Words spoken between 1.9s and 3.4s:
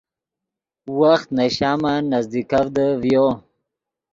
نزدیکڤدے ڤیو